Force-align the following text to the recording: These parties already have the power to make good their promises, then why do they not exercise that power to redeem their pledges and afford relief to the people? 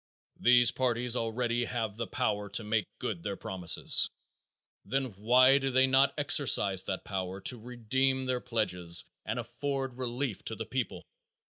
These 0.39 0.71
parties 0.71 1.15
already 1.15 1.65
have 1.65 1.95
the 1.95 2.07
power 2.07 2.49
to 2.49 2.63
make 2.63 2.87
good 2.97 3.21
their 3.21 3.35
promises, 3.35 4.09
then 4.83 5.11
why 5.11 5.59
do 5.59 5.69
they 5.69 5.85
not 5.85 6.15
exercise 6.17 6.81
that 6.85 7.05
power 7.05 7.39
to 7.41 7.59
redeem 7.61 8.25
their 8.25 8.41
pledges 8.41 9.03
and 9.27 9.37
afford 9.37 9.99
relief 9.99 10.43
to 10.45 10.55
the 10.55 10.65
people? 10.65 11.03